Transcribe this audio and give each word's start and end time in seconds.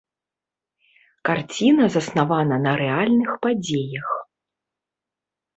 Карціна 1.29 1.85
заснавана 1.97 2.55
на 2.65 2.73
рэальных 2.83 3.29
падзеях. 3.45 4.09